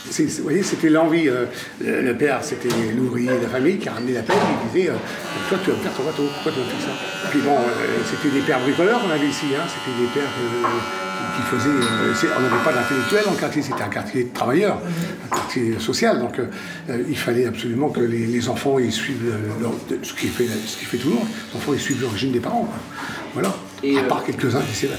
Vous 0.07 0.43
voyez, 0.43 0.63
c'était 0.63 0.89
l'envie. 0.89 1.29
euh, 1.29 1.45
le, 1.81 2.01
le 2.03 2.17
père, 2.17 2.43
c'était 2.43 2.69
l'ouvrier 2.97 3.29
de 3.29 3.43
la 3.43 3.49
famille 3.49 3.79
qui 3.79 3.89
a 3.89 3.93
ramené 3.93 4.13
la 4.15 4.23
pelle 4.23 4.37
et 4.37 4.79
disait 4.79 4.91
euh, 4.91 4.95
Toi, 5.49 5.59
tu 5.63 5.71
vas 5.71 5.77
me 5.77 5.83
faire 5.83 5.93
ton 5.93 6.05
bateau, 6.05 6.23
pourquoi 6.35 6.53
tu 6.53 6.59
vas 6.59 6.65
me 6.65 6.71
faire 6.71 6.81
ça? 6.81 7.29
Puis 7.31 7.41
bon, 7.41 7.53
euh, 7.57 7.87
c'était 8.11 8.35
des 8.35 8.41
pères 8.41 8.61
bricoleurs 8.61 9.01
qu'on 9.03 9.11
avait 9.11 9.29
ici, 9.29 9.47
hein, 9.57 9.63
c'était 9.69 9.97
des 10.01 10.09
pères 10.09 10.31
qui, 11.37 11.43
faisaient. 11.51 12.29
on 12.37 12.41
n'avait 12.43 12.65
pas 12.65 12.73
d'intellectuels 12.73 13.25
dans 13.25 13.31
le 13.33 13.37
quartier, 13.37 13.63
c'était 13.63 13.83
un 13.83 13.89
quartier 13.89 14.25
de 14.25 14.33
travailleurs, 14.35 14.79
un 15.31 15.37
quartier 15.37 15.79
social. 15.79 16.19
Donc 16.19 16.35
il 17.09 17.17
fallait 17.17 17.47
absolument 17.47 17.89
que 17.91 18.01
les, 18.01 18.27
les 18.27 18.49
enfants 18.49 18.79
ils 18.79 18.93
suivent 18.93 19.33
leur- 19.61 19.73
ce, 20.03 20.13
qui 20.15 20.27
fait, 20.29 20.47
ce 20.47 20.77
qui 20.77 20.85
fait 20.87 20.99
toujours, 20.99 21.23
les 21.53 21.57
enfants 21.59 21.73
ils 21.73 21.81
suivent 21.81 22.01
l'origine 22.03 22.33
des 22.33 22.41
parents. 22.41 22.65
quoi. 22.65 22.75
Voilà. 23.35 23.55
Et, 23.83 23.99
à 23.99 24.03
part 24.03 24.25
quelques-uns 24.25 24.61
qui 24.63 24.75
s'évadent. 24.75 24.99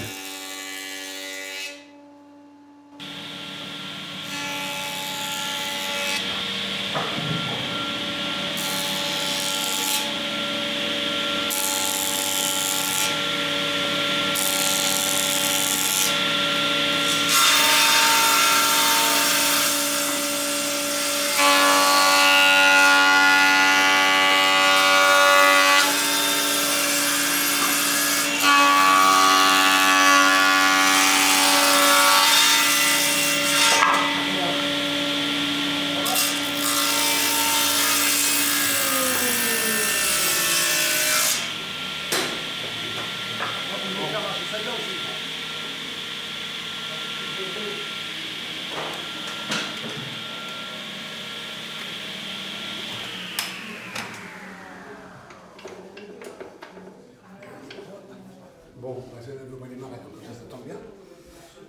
Bon, 58.77 58.96
bah, 59.13 59.19
c'est 59.24 59.32
le 59.38 59.58
mois 59.58 59.67
démarrer, 59.67 59.98
donc 60.01 60.24
ça, 60.25 60.34
ça 60.34 60.46
tombe 60.50 60.65
bien. 60.65 60.75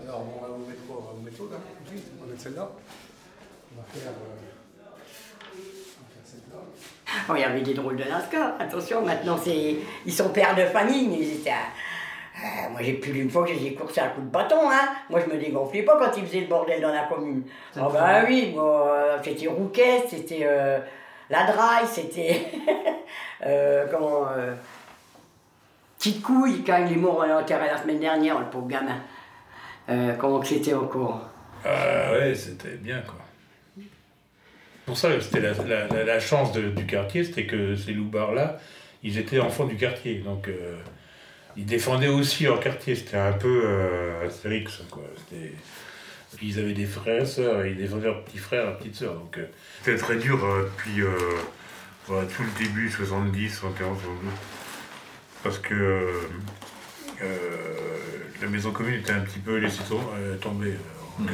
Alors, 0.02 0.24
on 0.38 0.40
va 0.40 0.48
vous 0.48 0.64
mettre, 0.66 0.86
quoi 0.86 0.96
on 1.00 1.06
va 1.08 1.12
vous 1.18 1.22
mettre 1.22 1.38
l'autre, 1.40 1.52
là, 1.52 1.58
tout 1.78 1.84
de 1.84 1.88
suite. 1.90 2.04
On 2.18 2.24
va 2.24 2.30
mettre 2.30 2.42
celle-là. 2.42 2.70
On 3.72 3.80
va 3.80 3.84
faire, 3.92 4.12
euh, 4.12 4.38
on 5.52 6.02
va 6.02 6.08
faire 6.08 6.24
celle-là. 6.24 6.60
Oh, 7.28 7.32
il 7.34 7.36
y 7.36 7.40
avait 7.52 7.60
des 7.62 7.74
drôles 7.74 7.96
de 7.96 8.04
Lascar. 8.04 8.54
Attention, 8.58 9.02
maintenant, 9.04 9.36
c'est... 9.42 9.76
ils 10.06 10.12
sont 10.12 10.30
pères 10.30 10.54
de 10.56 10.64
famille, 10.66 11.08
mais 11.08 11.16
ils 11.18 11.32
étaient. 11.40 11.50
à- 11.50 11.54
euh, 12.34 12.70
moi, 12.70 12.80
j'ai 12.82 12.94
plus 12.94 13.12
d'une 13.12 13.28
fois 13.30 13.44
que 13.46 13.52
j'ai 13.52 13.74
coursé 13.74 14.00
à 14.00 14.08
coup 14.08 14.22
de 14.22 14.26
bâton. 14.26 14.70
Hein. 14.70 14.88
Moi, 15.10 15.20
je 15.20 15.32
me 15.32 15.38
dégonflais 15.38 15.82
pas 15.82 15.98
quand 15.98 16.16
ils 16.16 16.26
faisaient 16.26 16.40
le 16.40 16.46
bordel 16.46 16.80
dans 16.80 16.92
la 16.92 17.02
commune. 17.02 17.42
Oh, 17.76 17.88
bah 17.92 18.22
oui, 18.26 18.52
moi, 18.54 18.88
euh, 18.90 19.18
c'était 19.22 19.48
Rouquet, 19.48 20.04
c'était 20.08 20.40
euh, 20.44 20.78
La 21.30 21.44
Draille, 21.44 21.86
c'était. 21.86 22.46
euh, 23.46 23.86
comment. 23.90 24.26
euh, 24.36 24.54
Petite 25.98 26.22
couille, 26.22 26.64
quand 26.64 26.78
il 26.84 26.94
est 26.94 26.96
mort, 27.00 27.18
on 27.22 27.26
l'a 27.28 27.38
enterré 27.38 27.66
la 27.68 27.76
semaine 27.80 28.00
dernière, 28.00 28.38
le 28.40 28.46
pauvre 28.46 28.66
gamin. 28.66 28.96
Euh, 29.88 30.14
comment 30.18 30.40
que 30.40 30.46
c'était 30.48 30.74
encore? 30.74 31.20
Ah 31.64 32.12
ouais, 32.12 32.34
c'était 32.34 32.76
bien 32.76 33.00
quoi. 33.02 33.20
Pour 34.86 34.96
ça, 34.98 35.08
c'était 35.20 35.40
la, 35.40 35.52
la- 35.64 35.86
la- 35.88 36.04
la 36.04 36.20
chance 36.20 36.52
de- 36.52 36.70
du 36.70 36.86
quartier, 36.86 37.24
c'était 37.24 37.46
que 37.46 37.76
ces 37.76 37.92
loupards-là, 37.92 38.58
ils 39.02 39.18
étaient 39.18 39.38
enfants 39.40 39.64
du 39.66 39.76
quartier. 39.76 40.16
Donc, 40.16 40.48
euh, 40.48 40.76
ils 41.56 41.66
défendaient 41.66 42.08
aussi 42.08 42.44
leur 42.44 42.60
quartier. 42.60 42.94
C'était 42.96 43.16
un 43.16 43.32
peu 43.32 43.62
euh, 43.64 44.26
Astérix, 44.26 44.82
quoi. 44.90 45.04
C'était- 45.16 45.52
Puis 46.36 46.48
ils 46.48 46.58
avaient 46.58 46.72
des 46.72 46.86
frères 46.86 47.22
et 47.22 47.26
sœurs, 47.26 47.66
ils 47.66 47.76
défendaient 47.76 48.06
leurs 48.06 48.24
petits 48.24 48.38
frères 48.38 48.62
et 48.62 48.66
leurs 48.66 48.78
petites 48.78 48.96
sœurs. 48.96 49.14
Donc, 49.14 49.36
euh, 49.38 49.44
c'était 49.84 49.98
très 49.98 50.16
dur 50.16 50.42
euh, 50.44 50.62
depuis 50.64 51.02
voilà, 52.06 52.26
tout 52.26 52.42
le 52.42 52.64
début, 52.64 52.90
70, 52.90 53.50
71, 53.50 53.96
72. 53.98 54.32
Parce 55.44 55.58
que 55.58 56.08
la 58.40 58.48
maison 58.48 58.72
commune 58.72 58.94
était 58.94 59.12
un 59.12 59.20
petit 59.20 59.38
peu 59.38 59.58
laissée 59.58 59.82
tom- 59.88 60.00
tomber. 60.40 60.72
en 60.72 61.24
sorte. 61.26 61.30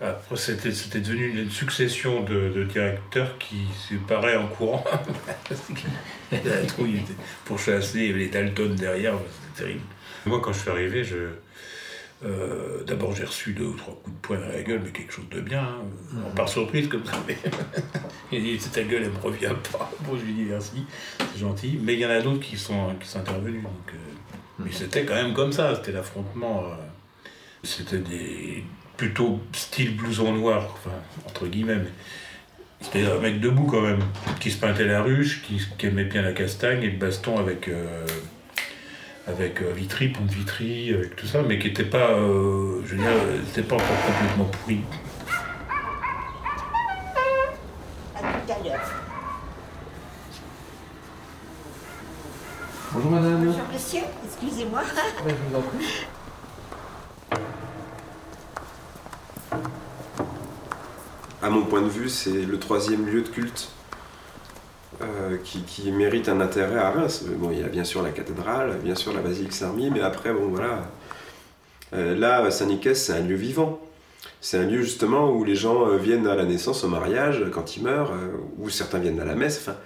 Après, 0.00 0.36
c'était, 0.36 0.72
c'était 0.72 1.00
devenu 1.00 1.42
une 1.42 1.50
succession 1.50 2.22
de, 2.22 2.50
de 2.54 2.64
directeurs 2.64 3.36
qui 3.38 3.66
se 3.88 3.94
paraît 3.94 4.36
en 4.36 4.46
courant. 4.46 4.84
La 6.32 6.62
trouille 6.66 6.98
était 6.98 7.14
pour 7.44 7.58
chasser, 7.58 7.98
il 7.98 8.06
y 8.06 8.10
avait 8.10 8.18
les 8.20 8.28
Dalton 8.28 8.74
derrière, 8.76 9.14
c'était 9.52 9.64
terrible. 9.64 9.84
Moi, 10.26 10.40
quand 10.40 10.52
je 10.52 10.60
suis 10.60 10.70
arrivé, 10.70 11.02
je, 11.02 11.16
euh, 12.24 12.84
d'abord 12.84 13.14
j'ai 13.14 13.24
reçu 13.24 13.52
deux 13.54 13.64
ou 13.64 13.74
trois 13.74 13.94
coups 13.94 14.14
de 14.14 14.20
poing 14.20 14.38
dans 14.38 14.48
la 14.48 14.62
gueule, 14.62 14.80
mais 14.84 14.90
quelque 14.90 15.12
chose 15.12 15.28
de 15.30 15.40
bien, 15.40 15.62
hein, 15.62 16.22
en 16.26 16.30
par 16.34 16.48
surprise 16.48 16.86
comme 16.88 17.04
ça. 17.04 17.20
Mais 17.26 17.36
il 18.32 18.42
dit 18.42 18.58
c'est 18.60 18.70
ta 18.70 18.82
gueule, 18.82 19.02
elle 19.04 19.10
me 19.12 19.18
revient 19.18 19.54
pas. 19.72 19.90
Bon, 20.00 20.16
je 20.16 20.24
lui 20.24 20.32
dis 20.34 20.42
merci, 20.44 20.84
c'est 21.18 21.40
gentil. 21.40 21.78
Mais 21.82 21.94
il 21.94 22.00
y 22.00 22.06
en 22.06 22.10
a 22.10 22.20
d'autres 22.20 22.40
qui 22.40 22.56
sont, 22.56 22.94
qui 23.00 23.08
sont 23.08 23.20
intervenus. 23.20 23.62
Donc, 23.62 23.72
euh, 23.94 23.96
mais 24.60 24.70
c'était 24.72 25.04
quand 25.04 25.14
même 25.14 25.34
comme 25.34 25.52
ça, 25.52 25.74
c'était 25.76 25.92
l'affrontement. 25.92 26.64
euh, 26.66 26.74
c'était 27.64 27.98
des 27.98 28.64
plutôt 28.98 29.40
style 29.52 29.96
blouson 29.96 30.34
noir, 30.34 30.74
enfin, 30.74 30.96
entre 31.26 31.46
guillemets. 31.46 31.78
C'était 32.80 33.06
un 33.06 33.18
mec 33.18 33.40
debout 33.40 33.64
quand 33.64 33.80
même, 33.80 34.00
qui 34.40 34.50
se 34.50 34.58
peintait 34.58 34.84
la 34.84 35.02
ruche, 35.02 35.42
qui, 35.42 35.86
aimait 35.86 36.04
bien 36.04 36.22
la 36.22 36.32
castagne 36.32 36.82
et 36.82 36.90
le 36.90 36.98
baston 36.98 37.38
avec, 37.38 37.68
euh, 37.68 38.06
avec 39.26 39.62
euh, 39.62 39.72
Vitry, 39.72 40.08
Pont 40.08 40.24
Vitry, 40.24 40.92
avec 40.92 41.16
tout 41.16 41.26
ça, 41.26 41.42
mais 41.42 41.58
qui 41.58 41.68
n'était 41.68 41.84
pas, 41.84 42.10
euh, 42.10 42.82
je 42.86 42.94
veux 42.94 42.98
dire, 42.98 43.64
pas 43.68 43.76
encore 43.76 43.86
complètement 44.06 44.44
pourri. 44.44 44.80
Bonjour 52.92 53.10
madame. 53.10 53.44
Bonjour 53.44 53.62
monsieur, 53.72 54.02
excusez-moi. 54.24 54.82
À 61.48 61.50
mon 61.50 61.62
point 61.62 61.80
de 61.80 61.88
vue, 61.88 62.10
c'est 62.10 62.42
le 62.42 62.58
troisième 62.58 63.06
lieu 63.06 63.22
de 63.22 63.28
culte 63.28 63.70
euh, 65.00 65.38
qui, 65.42 65.90
mérite 65.90 66.28
un 66.28 66.42
intérêt 66.42 66.76
à 66.76 66.90
Reims. 66.90 67.24
Bon, 67.26 67.50
il 67.50 67.60
y 67.60 67.64
a 67.64 67.68
bien 67.68 67.84
sûr 67.84 68.02
la 68.02 68.10
cathédrale, 68.10 68.76
bien 68.84 68.94
sûr 68.94 69.14
la 69.14 69.22
basilique 69.22 69.54
Saint-Remy, 69.54 69.88
mais 69.88 70.02
après, 70.02 70.30
bon 70.34 70.48
voilà. 70.48 70.82
Euh, 71.94 72.14
là, 72.14 72.50
Saint-Nicaise, 72.50 73.02
c'est 73.02 73.14
un 73.14 73.22
lieu 73.22 73.34
vivant. 73.34 73.80
C'est 74.42 74.58
un 74.58 74.66
lieu 74.66 74.82
justement 74.82 75.30
où 75.30 75.42
les 75.42 75.54
gens 75.54 75.88
euh, 75.88 75.96
viennent 75.96 76.26
à 76.26 76.34
la 76.34 76.44
naissance, 76.44 76.84
au 76.84 76.88
mariage, 76.88 77.42
quand 77.50 77.78
ils 77.78 77.82
meurent, 77.82 78.12
où 78.58 78.68
certains 78.68 78.98
viennent 78.98 79.20
à 79.20 79.24
la 79.24 79.34
messe. 79.34 79.56
Enfin, 79.62 79.78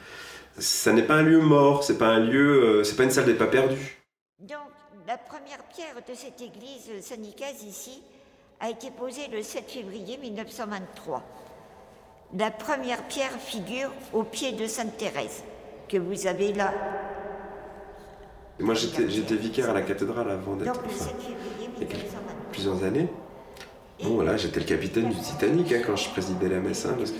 ça 0.58 0.92
n'est 0.92 1.04
pas 1.04 1.14
un 1.14 1.22
lieu 1.22 1.38
mort, 1.38 1.84
c'est 1.84 1.96
pas 1.96 2.08
un 2.08 2.18
lieu, 2.18 2.82
c'est 2.82 2.96
pas 2.96 3.04
une 3.04 3.12
salle 3.12 3.26
des 3.26 3.34
pas 3.34 3.46
perdus. 3.46 4.02
Donc, 4.40 4.58
la 5.06 5.16
première 5.16 5.62
pierre 5.72 5.94
de 6.08 6.12
cette 6.12 6.40
église 6.40 6.90
Saint-Nicaise 7.02 7.62
ici 7.62 8.02
a 8.58 8.68
été 8.68 8.90
posée 8.90 9.28
le 9.30 9.44
7 9.44 9.70
février 9.70 10.18
1923. 10.18 11.22
La 12.36 12.50
première 12.50 13.02
pierre 13.08 13.32
figure 13.38 13.90
au 14.12 14.22
pied 14.22 14.52
de 14.52 14.66
Sainte 14.66 14.96
Thérèse, 14.96 15.42
que 15.88 15.98
vous 15.98 16.26
avez 16.26 16.52
là. 16.54 16.72
Moi, 18.58 18.74
j'étais 18.74 19.04
vicaire 19.36 19.70
à 19.70 19.74
la 19.74 19.82
cathédrale 19.82 20.30
avant 20.30 20.56
d'être. 20.56 20.72
Donc, 20.72 20.82
le 20.84 20.90
7 20.90 21.00
enfin, 21.08 21.20
février 21.20 21.36
il 21.76 21.82
y 21.82 21.84
a 21.84 21.88
quelques- 21.88 21.92
1923. 22.04 22.50
plusieurs 22.52 22.84
années. 22.84 23.08
Bon, 24.02 24.10
voilà, 24.14 24.36
j'étais 24.36 24.60
le 24.60 24.66
capitaine 24.66 25.10
du 25.10 25.16
Titanic 25.20 25.72
hein, 25.72 25.82
quand 25.86 25.96
je 25.96 26.08
présidais 26.10 26.48
la 26.48 26.60
messe, 26.60 26.86
hein, 26.86 26.94
parce 26.98 27.10
que. 27.10 27.18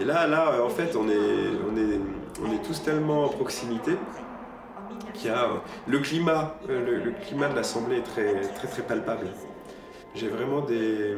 Et 0.00 0.04
là, 0.04 0.26
là, 0.28 0.52
euh, 0.52 0.64
en 0.64 0.68
fait, 0.68 0.94
on 0.94 1.08
est, 1.08 1.16
on 1.16 1.76
est, 1.76 1.98
on 2.46 2.52
est 2.52 2.62
tous 2.62 2.82
tellement 2.82 3.24
en 3.24 3.28
proximité 3.28 3.92
qu'il 5.14 5.26
y 5.26 5.30
a 5.34 5.44
euh, 5.44 5.56
le 5.88 5.98
climat, 5.98 6.54
euh, 6.68 6.84
le, 6.84 7.04
le 7.04 7.10
climat 7.26 7.48
de 7.48 7.56
l'assemblée 7.56 7.98
est 7.98 8.02
très, 8.02 8.40
très, 8.54 8.68
très 8.68 8.82
palpable. 8.82 9.26
J'ai 10.14 10.28
vraiment 10.28 10.60
des. 10.60 11.16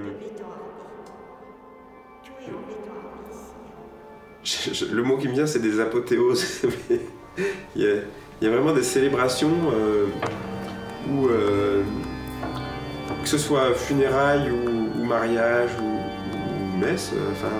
Le 4.91 5.03
mot 5.03 5.17
qui 5.19 5.29
me 5.29 5.35
vient, 5.35 5.47
c'est 5.47 5.61
des 5.61 5.81
apothéoses. 5.81 6.63
Il, 7.77 8.03
y 8.43 8.47
a, 8.47 8.51
vraiment 8.51 8.73
des 8.73 8.83
célébrations 8.83 9.53
euh, 9.73 10.07
où, 11.11 11.29
euh, 11.29 11.83
que 13.23 13.29
ce 13.29 13.39
soit 13.39 13.75
funérailles 13.75 14.51
ou, 14.51 15.01
ou 15.01 15.05
mariage 15.05 15.71
ou, 15.81 16.79
messe, 16.79 17.13
euh, 17.15 17.33
enfin, 17.33 17.53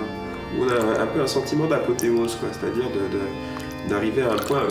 où 0.57 0.63
on 0.63 0.69
a 0.69 1.01
un, 1.01 1.07
peu 1.07 1.21
un 1.21 1.27
sentiment 1.27 1.67
d'apothéose, 1.67 2.35
quoi, 2.35 2.49
c'est-à-dire 2.51 2.85
d'arriver 3.87 4.23
à 4.23 4.33
un 4.33 4.37
point. 4.37 4.67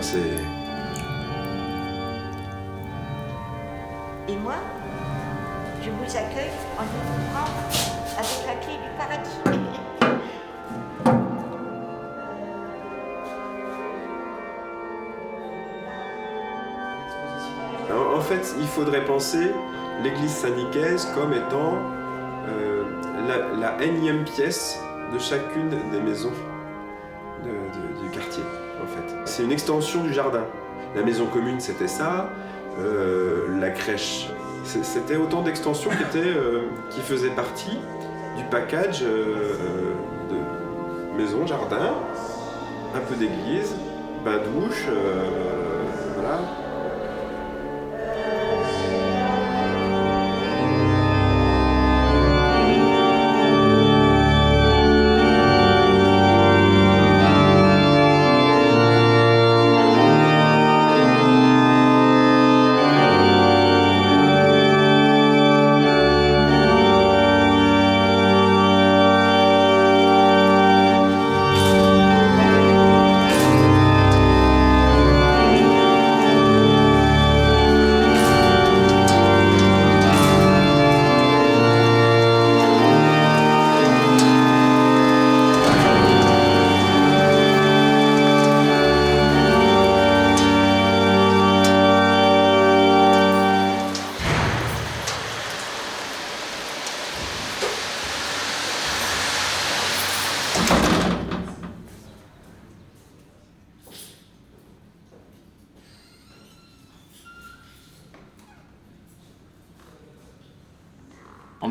c'est. 0.00 0.18
Et 4.28 4.36
moi, 4.36 4.56
je 5.82 5.90
vous 5.90 6.16
accueille 6.16 6.52
en 6.78 6.84
vous 6.84 7.59
En, 18.20 18.22
fait, 18.22 18.54
il 18.60 18.66
faudrait 18.66 19.02
penser 19.06 19.50
l'église 20.04 20.30
Saint-Nicaise 20.30 21.08
comme 21.14 21.32
étant 21.32 21.78
euh, 22.48 22.84
la, 23.58 23.82
énième 23.82 24.24
pièce 24.24 24.78
de 25.10 25.18
chacune 25.18 25.70
des 25.70 26.00
maisons 26.02 26.32
du 27.42 28.10
quartier, 28.10 28.42
en 28.82 28.86
fait. 28.86 29.16
C'est 29.24 29.42
une 29.42 29.52
extension 29.52 30.04
du 30.04 30.12
jardin. 30.12 30.44
La 30.94 31.02
maison 31.02 31.24
commune, 31.24 31.60
c'était 31.60 31.88
ça. 31.88 32.28
euh, 32.78 33.58
la 33.58 33.70
crèche, 33.70 34.28
c'était 34.64 35.16
autant 35.16 35.40
d'extensions 35.40 35.90
qui, 35.90 36.18
euh, 36.18 36.64
qui 36.90 37.00
faisaient 37.00 37.30
partie 37.30 37.78
du 38.36 38.44
package 38.50 39.00
de 39.00 40.36
maison, 41.16 41.46
jardin, 41.46 41.94
un 42.94 43.00
peu 43.00 43.14
d'église, 43.14 43.74
bain-douche, 44.26 44.88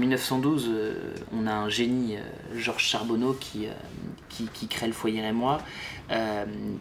1912, 0.10 0.70
euh, 0.70 1.14
on 1.32 1.46
a 1.46 1.54
un 1.54 1.70
génie, 1.70 2.18
euh, 2.18 2.22
Georges 2.56 2.84
Charbonneau, 2.84 3.34
qui, 3.34 3.68
euh, 3.68 3.72
qui, 4.30 4.48
qui 4.48 4.68
crée 4.68 4.88
le 4.88 4.94
foyer 4.94 5.22
rémois. 5.22 5.60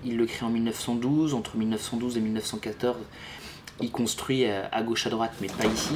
Il 0.04 0.16
le 0.16 0.26
crée 0.26 0.46
en 0.46 0.50
1912. 0.50 1.34
Entre 1.34 1.56
1912 1.56 2.16
et 2.16 2.20
1914, 2.20 2.96
il 3.80 3.90
construit 3.90 4.46
à 4.46 4.82
gauche 4.82 5.06
à 5.06 5.10
droite, 5.10 5.34
mais 5.42 5.48
pas 5.48 5.66
ici. 5.66 5.94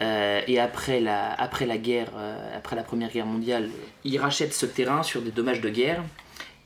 Et 0.00 0.58
après 0.58 1.00
la, 1.00 1.32
après 1.32 1.66
la 1.66 1.78
guerre, 1.78 2.10
après 2.56 2.74
la 2.74 2.82
Première 2.82 3.10
Guerre 3.10 3.26
mondiale, 3.26 3.70
il 4.02 4.18
rachète 4.18 4.52
ce 4.52 4.66
terrain 4.66 5.04
sur 5.04 5.22
des 5.22 5.30
dommages 5.30 5.60
de 5.60 5.68
guerre 5.68 6.02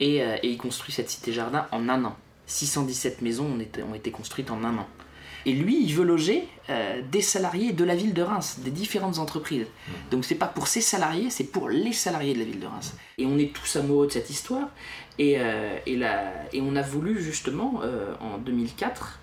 et, 0.00 0.16
et 0.16 0.48
il 0.48 0.56
construit 0.56 0.92
cette 0.92 1.10
cité-jardin 1.10 1.66
en 1.72 1.90
un 1.90 2.04
an. 2.04 2.16
617 2.46 3.20
maisons 3.20 3.46
ont 3.54 3.60
été, 3.60 3.82
ont 3.82 3.94
été 3.94 4.10
construites 4.10 4.50
en 4.50 4.64
un 4.64 4.78
an. 4.78 4.88
Et 5.48 5.52
lui, 5.52 5.76
il 5.82 5.94
veut 5.94 6.04
loger 6.04 6.46
euh, 6.68 7.00
des 7.10 7.22
salariés 7.22 7.72
de 7.72 7.82
la 7.84 7.94
ville 7.96 8.12
de 8.12 8.20
Reims, 8.20 8.58
des 8.58 8.70
différentes 8.70 9.18
entreprises. 9.18 9.66
Donc 10.10 10.24
c'est 10.26 10.34
pas 10.44 10.46
pour 10.56 10.66
ses 10.68 10.82
salariés, 10.82 11.30
c'est 11.30 11.44
pour 11.54 11.70
les 11.70 11.94
salariés 11.94 12.34
de 12.34 12.40
la 12.40 12.44
ville 12.44 12.60
de 12.60 12.66
Reims. 12.66 12.94
Et 13.16 13.24
on 13.24 13.38
est 13.38 13.52
tous 13.54 13.76
amoureux 13.76 14.06
de 14.08 14.12
cette 14.12 14.28
histoire. 14.28 14.68
Et, 15.18 15.36
euh, 15.38 15.78
et, 15.86 15.96
la- 15.96 16.32
et 16.52 16.60
on 16.60 16.76
a 16.76 16.82
voulu 16.82 17.22
justement, 17.22 17.80
euh, 17.82 18.12
en 18.20 18.36
2004, 18.36 19.20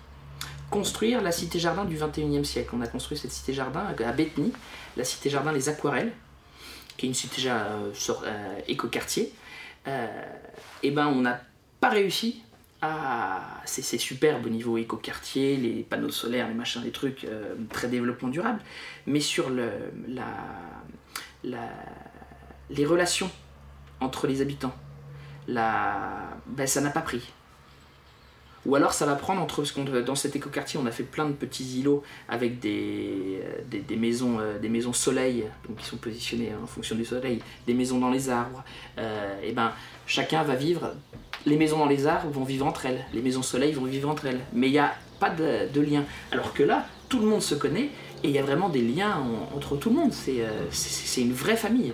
construire 0.70 1.22
la 1.22 1.30
cité-jardin 1.30 1.84
du 1.84 1.96
21e 1.96 2.42
siècle. 2.44 2.70
On 2.76 2.80
a 2.80 2.88
construit 2.88 3.16
cette 3.16 3.30
cité-jardin 3.30 3.84
à 4.04 4.12
Bethany, 4.12 4.52
la 4.96 5.04
cité-jardin 5.04 5.52
Les 5.52 5.68
Aquarelles, 5.68 6.12
qui 6.96 7.06
est 7.06 7.08
une 7.08 7.14
cité 7.14 7.40
écoquartier. 8.66 9.32
Euh, 9.86 10.06
et 10.82 10.90
ben 10.90 11.06
on 11.06 11.20
n'a 11.20 11.40
pas 11.80 11.90
réussi 11.90 12.42
à. 12.82 13.40
C'est 13.64 13.98
superbe 13.98 14.46
au 14.46 14.48
niveau 14.48 14.78
écoquartier, 14.78 15.56
les 15.56 15.82
panneaux 15.82 16.10
solaires, 16.10 16.48
les 16.48 16.54
machins, 16.54 16.82
les 16.84 16.92
trucs, 16.92 17.24
euh, 17.24 17.54
très 17.70 17.88
développement 17.88 18.28
durable. 18.28 18.60
Mais 19.06 19.20
sur 19.20 19.50
le, 19.50 19.70
la, 20.08 20.26
la- 21.44 21.72
les 22.70 22.86
relations 22.86 23.30
entre 24.00 24.26
les 24.26 24.40
habitants, 24.42 24.74
la, 25.48 26.28
ben, 26.46 26.66
ça 26.66 26.80
n'a 26.80 26.90
pas 26.90 27.00
pris. 27.02 27.22
Ou 28.66 28.74
alors 28.74 28.92
ça 28.92 29.06
va 29.06 29.14
prendre 29.14 29.40
entre 29.40 29.56
parce 29.56 29.70
qu'on 29.70 29.84
dans 29.84 30.16
cet 30.16 30.34
écoquartier 30.34 30.80
on 30.82 30.86
a 30.86 30.90
fait 30.90 31.04
plein 31.04 31.26
de 31.26 31.32
petits 31.34 31.78
îlots 31.78 32.02
avec 32.28 32.58
des, 32.58 33.40
euh, 33.44 33.60
des, 33.70 33.78
des 33.78 33.94
maisons 33.96 34.40
euh, 34.40 34.58
des 34.58 34.68
maisons 34.68 34.92
soleil 34.92 35.44
donc 35.68 35.76
qui 35.78 35.84
sont 35.84 35.98
positionnées 35.98 36.52
en 36.60 36.66
fonction 36.66 36.96
du 36.96 37.04
soleil, 37.04 37.40
des 37.68 37.74
maisons 37.74 38.00
dans 38.00 38.10
les 38.10 38.28
arbres. 38.28 38.64
Euh, 38.98 39.40
et 39.40 39.52
ben 39.52 39.72
chacun 40.08 40.42
va 40.42 40.56
vivre. 40.56 40.94
Les 41.46 41.56
maisons 41.56 41.78
dans 41.78 41.86
les 41.86 42.06
arbres 42.06 42.30
vont 42.30 42.44
vivre 42.44 42.66
entre 42.66 42.86
elles, 42.86 43.04
les 43.14 43.22
maisons 43.22 43.42
soleil 43.42 43.72
vont 43.72 43.84
vivre 43.84 44.08
entre 44.10 44.26
elles. 44.26 44.40
Mais 44.52 44.66
il 44.66 44.72
n'y 44.72 44.78
a 44.78 44.94
pas 45.20 45.30
de, 45.30 45.80
lien. 45.80 46.04
Alors 46.32 46.52
que 46.52 46.62
là 46.62 46.86
tout 47.08 47.20
le 47.20 47.26
monde 47.26 47.40
se 47.40 47.54
connaît 47.54 47.88
et 48.24 48.28
il 48.28 48.30
y 48.32 48.38
a 48.38 48.42
vraiment 48.42 48.68
des 48.68 48.82
liens 48.82 49.16
en- 49.18 49.56
entre 49.56 49.76
tout 49.76 49.90
le 49.90 49.96
monde. 49.96 50.12
C'est 50.12 50.40
euh, 50.40 51.20
une 51.22 51.32
vraie 51.32 51.56
famille. 51.56 51.92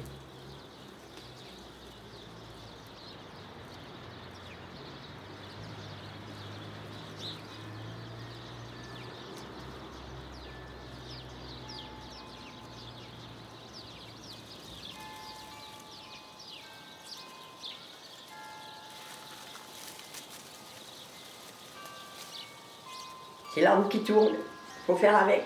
C'est 23.54 23.60
la 23.60 23.76
qui 23.90 24.00
tourne, 24.00 24.34
faut 24.86 24.96
faire 24.96 25.16
avec. 25.16 25.44